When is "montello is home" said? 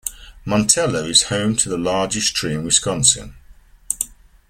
0.47-1.55